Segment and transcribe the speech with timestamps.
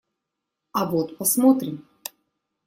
[0.71, 1.87] А вот посмотрим!